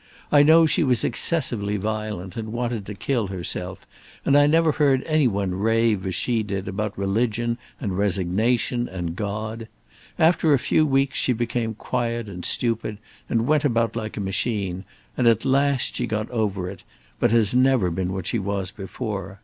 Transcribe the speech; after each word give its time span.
I 0.31 0.41
know 0.41 0.65
she 0.65 0.83
was 0.83 1.03
excessively 1.03 1.77
violent 1.77 2.35
and 2.35 2.51
wanted 2.51 2.87
to 2.87 2.95
kill 2.95 3.27
herself, 3.27 3.85
and 4.25 4.35
I 4.35 4.47
never 4.47 4.71
heard 4.71 5.03
any 5.03 5.27
one 5.27 5.53
rave 5.53 6.07
as 6.07 6.15
she 6.15 6.41
did 6.41 6.67
about 6.67 6.97
religion 6.97 7.59
and 7.79 7.95
resignation 7.95 8.89
and 8.89 9.15
God. 9.15 9.67
After 10.17 10.53
a 10.53 10.57
few 10.57 10.87
weeks 10.87 11.19
she 11.19 11.33
became 11.33 11.75
quiet 11.75 12.27
and 12.29 12.43
stupid 12.43 12.97
and 13.29 13.45
went 13.45 13.63
about 13.63 13.95
like 13.95 14.17
a 14.17 14.21
machine; 14.21 14.85
and 15.15 15.27
at 15.27 15.45
last 15.45 15.97
she 15.97 16.07
got 16.07 16.27
over 16.31 16.67
it, 16.67 16.81
but 17.19 17.29
has 17.29 17.53
never 17.53 17.91
been 17.91 18.11
what 18.11 18.25
she 18.25 18.39
was 18.39 18.71
before. 18.71 19.39